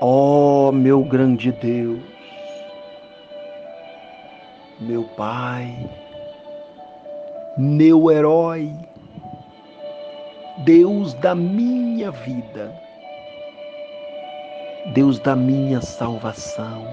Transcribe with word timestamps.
Ó 0.00 0.68
oh, 0.68 0.72
meu 0.72 1.04
grande 1.04 1.52
Deus, 1.52 2.02
meu 4.80 5.04
Pai, 5.16 5.72
meu 7.56 8.10
herói, 8.10 8.72
Deus 10.64 11.14
da 11.14 11.32
minha 11.32 12.10
vida, 12.10 12.74
Deus 14.94 15.20
da 15.20 15.36
minha 15.36 15.80
salvação. 15.80 16.84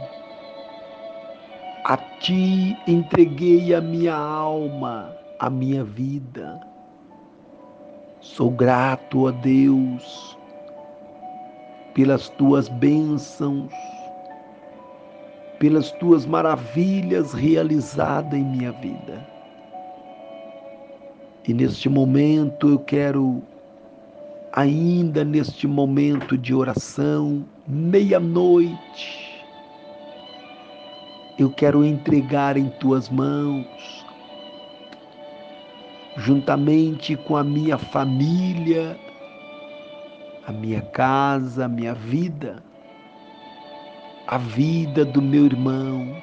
A 1.86 1.98
Ti 2.20 2.78
entreguei 2.86 3.74
a 3.74 3.82
minha 3.82 4.16
alma, 4.16 5.18
a 5.40 5.50
minha 5.50 5.84
vida. 5.84 6.62
Sou 8.20 8.52
grato 8.52 9.28
a 9.28 9.32
Deus 9.32 10.38
pelas 11.94 12.30
tuas 12.30 12.70
bênçãos, 12.70 13.74
pelas 15.60 15.92
tuas 15.94 16.26
maravilhas 16.26 17.34
realizadas 17.34 18.34
em 18.34 18.44
minha 18.44 18.72
vida. 18.72 19.28
E 21.48 21.54
neste 21.54 21.90
momento 21.90 22.70
eu 22.70 22.80
quero, 22.80 23.42
ainda 24.54 25.24
neste 25.24 25.68
momento 25.68 26.38
de 26.38 26.54
oração, 26.54 27.46
meia-noite, 27.68 29.32
eu 31.38 31.50
quero 31.50 31.84
entregar 31.84 32.58
em 32.58 32.70
tuas 32.70 33.10
mãos, 33.10 34.06
juntamente 36.18 37.16
com 37.16 37.36
a 37.36 37.44
minha 37.44 37.78
família, 37.78 39.00
a 40.48 40.52
minha 40.52 40.82
casa, 40.82 41.66
a 41.66 41.68
minha 41.68 41.94
vida, 41.94 42.64
a 44.28 44.38
vida 44.38 45.06
do 45.06 45.22
meu 45.22 45.46
irmão, 45.46 46.16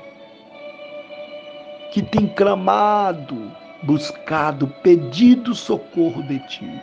que 1.92 2.02
tem 2.02 2.26
clamado, 2.26 3.52
buscado, 3.82 4.66
pedido 4.82 5.54
socorro 5.54 6.22
de 6.24 6.38
ti 6.48 6.82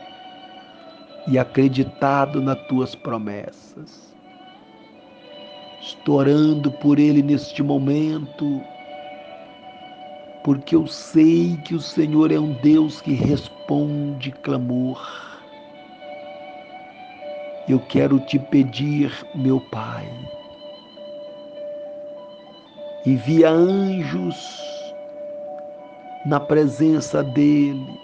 e 1.28 1.38
acreditado 1.38 2.42
nas 2.42 2.59
tuas 2.68 2.96
promessas. 2.96 4.16
Estou 5.81 6.16
orando 6.16 6.72
por 6.72 6.98
ele 6.98 7.22
neste 7.22 7.62
momento, 7.62 8.62
porque 10.44 10.76
eu 10.76 10.88
sei 10.88 11.58
que 11.66 11.76
o 11.76 11.81
Senhor 11.81 12.31
é 12.31 12.40
um 12.40 12.54
Deus 12.62 13.02
que 13.02 13.14
responde 13.14 14.31
clamor 14.31 15.25
eu 17.68 17.80
quero 17.80 18.20
te 18.20 18.38
pedir, 18.38 19.12
meu 19.34 19.60
Pai, 19.60 20.08
envia 23.06 23.50
anjos 23.50 24.36
na 26.26 26.40
presença 26.40 27.24
dele 27.24 28.00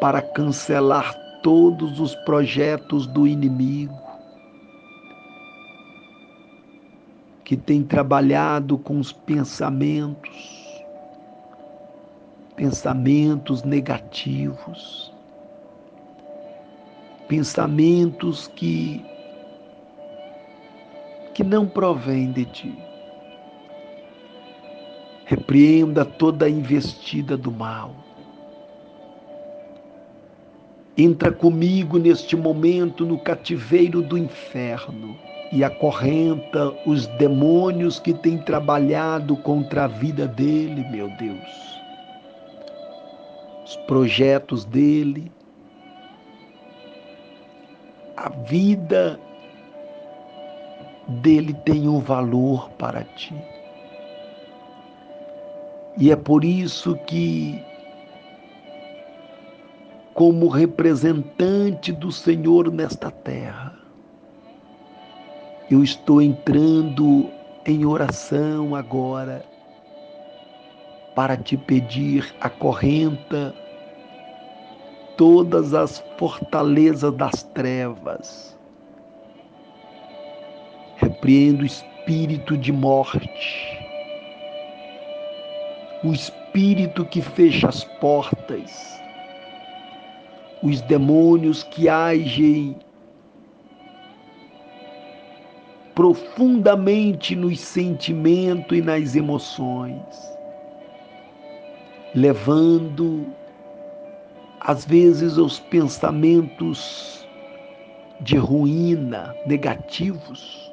para 0.00 0.22
cancelar 0.22 1.14
todos 1.42 2.00
os 2.00 2.14
projetos 2.14 3.06
do 3.06 3.26
inimigo 3.26 4.00
que 7.44 7.56
tem 7.56 7.82
trabalhado 7.82 8.78
com 8.78 8.98
os 8.98 9.12
pensamentos, 9.12 10.84
pensamentos 12.56 13.62
negativos 13.64 15.09
pensamentos 17.30 18.48
que 18.56 19.00
que 21.32 21.44
não 21.44 21.64
provém 21.64 22.32
de 22.32 22.44
ti. 22.44 22.76
Repreenda 25.26 26.04
toda 26.04 26.46
a 26.46 26.50
investida 26.50 27.36
do 27.36 27.52
mal. 27.52 27.94
Entra 30.98 31.30
comigo 31.30 32.00
neste 32.00 32.34
momento 32.34 33.06
no 33.06 33.16
cativeiro 33.16 34.02
do 34.02 34.18
inferno 34.18 35.16
e 35.52 35.62
acorrenta 35.62 36.74
os 36.84 37.06
demônios 37.06 38.00
que 38.00 38.12
têm 38.12 38.38
trabalhado 38.38 39.36
contra 39.36 39.84
a 39.84 39.86
vida 39.86 40.26
dele, 40.26 40.84
meu 40.90 41.08
Deus. 41.16 41.80
Os 43.64 43.76
projetos 43.86 44.64
dele, 44.64 45.30
a 48.20 48.28
vida 48.28 49.18
dele 51.08 51.54
tem 51.64 51.88
um 51.88 52.00
valor 52.00 52.68
para 52.72 53.02
ti. 53.02 53.34
E 55.96 56.12
é 56.12 56.16
por 56.16 56.44
isso 56.44 56.96
que, 57.06 57.64
como 60.12 60.48
representante 60.48 61.92
do 61.92 62.12
Senhor 62.12 62.70
nesta 62.70 63.10
terra, 63.10 63.74
eu 65.70 65.82
estou 65.82 66.20
entrando 66.20 67.30
em 67.64 67.86
oração 67.86 68.74
agora 68.74 69.42
para 71.14 71.38
te 71.38 71.56
pedir 71.56 72.34
a 72.38 72.50
correnta 72.50 73.54
todas 75.20 75.74
as 75.74 76.02
fortalezas 76.16 77.12
das 77.12 77.42
trevas. 77.42 78.58
Repreendo 80.96 81.62
o 81.62 81.66
espírito 81.66 82.56
de 82.56 82.72
morte, 82.72 83.78
o 86.02 86.10
espírito 86.14 87.04
que 87.04 87.20
fecha 87.20 87.68
as 87.68 87.84
portas, 87.84 88.98
os 90.62 90.80
demônios 90.80 91.64
que 91.64 91.86
agem 91.86 92.74
profundamente 95.94 97.36
nos 97.36 97.60
sentimentos 97.60 98.78
e 98.78 98.80
nas 98.80 99.14
emoções, 99.14 100.32
levando 102.14 103.38
às 104.60 104.84
vezes 104.84 105.38
os 105.38 105.58
pensamentos 105.58 107.26
de 108.20 108.36
ruína 108.36 109.34
negativos, 109.46 110.70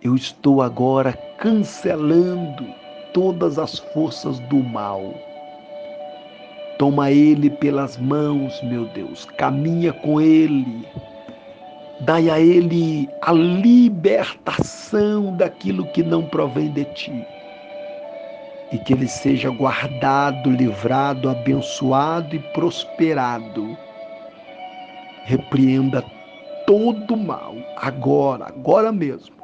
eu 0.00 0.14
estou 0.14 0.62
agora 0.62 1.12
cancelando 1.38 2.64
todas 3.12 3.58
as 3.58 3.78
forças 3.78 4.38
do 4.40 4.62
mal. 4.62 5.02
Toma 6.78 7.10
ele 7.10 7.50
pelas 7.50 7.96
mãos, 7.96 8.62
meu 8.62 8.84
Deus, 8.86 9.24
caminha 9.36 9.92
com 9.92 10.20
ele. 10.20 10.86
Dai 12.00 12.30
a 12.30 12.38
ele 12.38 13.08
a 13.22 13.32
libertação 13.32 15.36
daquilo 15.36 15.86
que 15.86 16.02
não 16.02 16.26
provém 16.26 16.70
de 16.70 16.84
ti 16.86 17.26
e 18.72 18.78
que 18.78 18.92
ele 18.92 19.08
seja 19.08 19.50
guardado, 19.50 20.50
livrado, 20.50 21.28
abençoado 21.28 22.34
e 22.34 22.38
prosperado. 22.38 23.76
Repreenda 25.24 26.02
todo 26.66 27.16
mal, 27.16 27.54
agora, 27.76 28.46
agora 28.46 28.90
mesmo. 28.90 29.36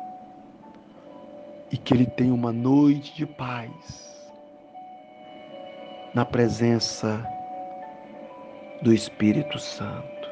E 1.71 1.77
que 1.77 1.95
ele 1.95 2.07
tenha 2.07 2.35
uma 2.35 2.53
noite 2.53 3.15
de 3.15 3.27
paz 3.27 4.31
na 6.15 6.25
presença 6.25 7.25
do 8.83 8.93
Espírito 8.93 9.59
Santo. 9.59 10.29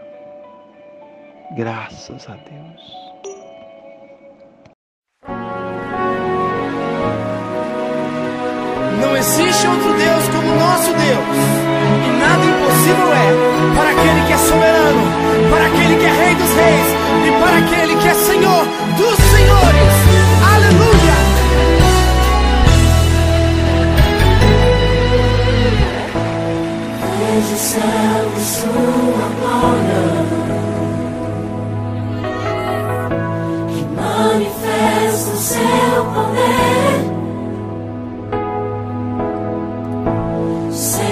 Graças 1.57 2.29
a 2.29 2.35
Deus. 2.35 3.08
Existe 9.59 9.67
outro 9.67 9.93
Deus 9.95 10.29
como 10.29 10.55
nosso 10.55 10.93
Deus. 10.93 11.37
E 12.07 12.11
nada 12.21 12.45
impossível 12.45 13.13
é 13.13 13.75
para 13.75 13.91
aquele 13.91 14.27
que 14.27 14.33
é 14.33 14.39
soberano, 14.39 15.03
para 15.51 15.67
aquele 15.67 15.88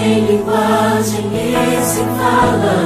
em 0.07 0.21
linguagem 0.25 1.31
que 1.31 1.83
se 1.83 2.03
fala. 2.19 2.77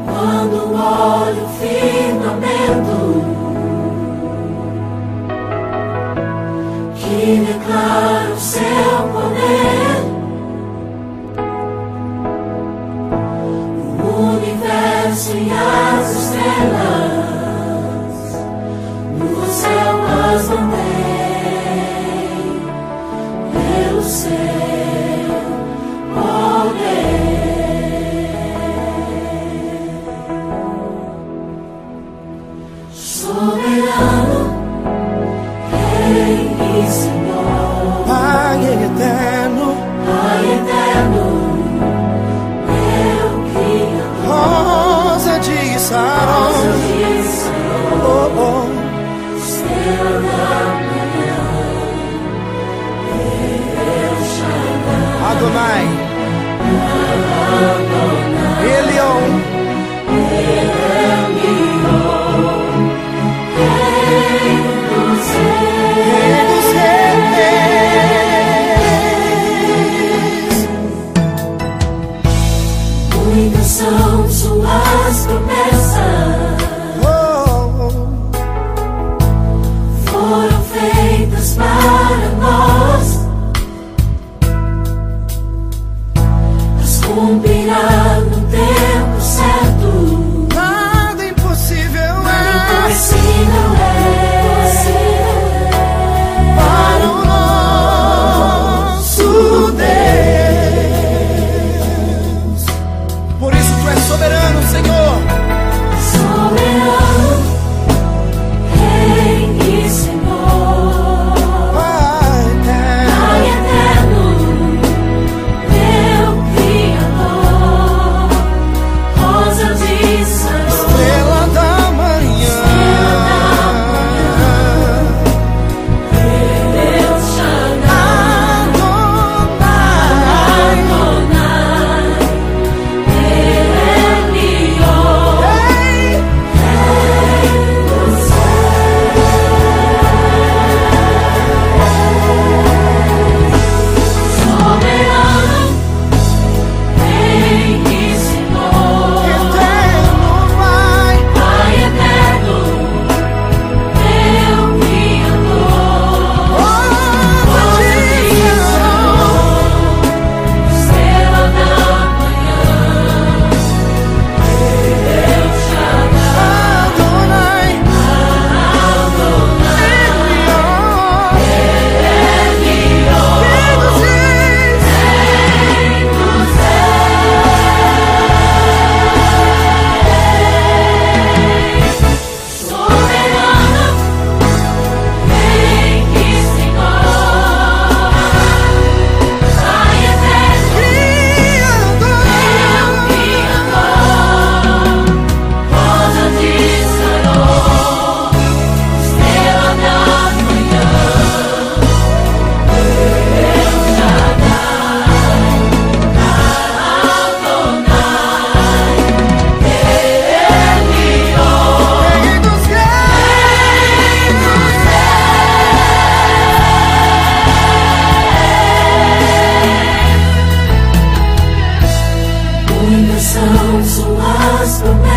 Quando 0.07 0.57
olho 0.73 1.45
firmamento. 1.59 3.04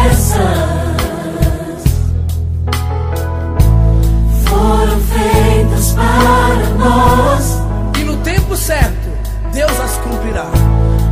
Essas 0.06 0.38
foram 4.46 5.00
feitas 5.00 5.94
para 5.94 6.70
nós. 6.78 7.60
E 8.00 8.04
no 8.04 8.18
tempo 8.18 8.56
certo, 8.56 9.10
Deus 9.54 9.80
as 9.80 9.98
cumprirá. 9.98 10.46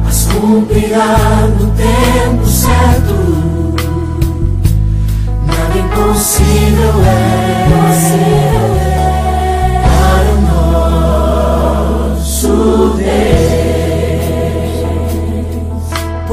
As 0.08 0.25
cumprirá 0.25 1.48
no 1.60 1.72
tempo 1.72 2.46
certo. 2.46 3.74
Nada. 5.46 5.77
Impossível 5.77 6.94
é 7.06 7.65
para 10.00 10.32
o 10.32 10.42
nosso 10.42 10.98
Deus 12.98 13.25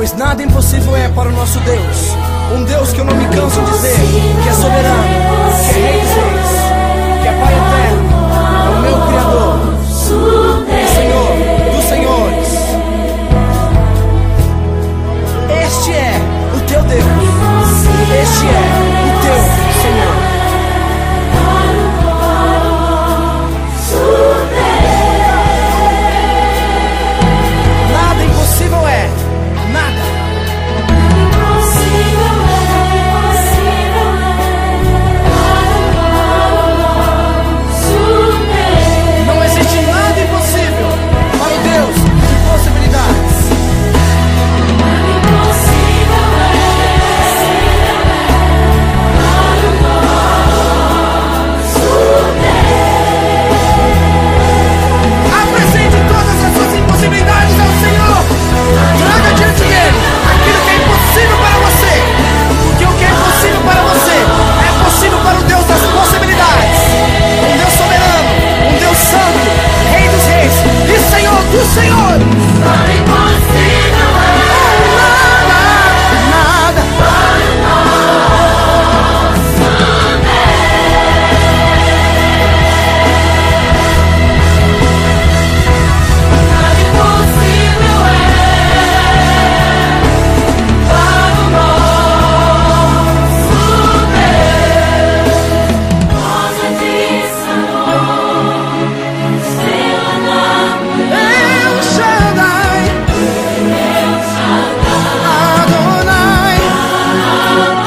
pois 0.02 0.14
nada 0.14 0.42
impossível 0.42 0.96
é 0.96 1.08
para 1.10 1.28
o 1.28 1.32
nosso 1.32 1.60
Deus. 1.60 2.31
Um 2.52 2.64
Deus 2.64 2.92
que 2.92 3.00
eu 3.00 3.04
não 3.06 3.16
me 3.16 3.26
canso 3.28 3.60
de 3.62 3.70
dizer 3.70 3.96
que 4.42 4.48
é 4.48 4.52
soberano, 4.52 5.04
que 5.72 5.78
é 5.78 6.24
rei. 6.24 6.31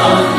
Oh. 0.08 0.35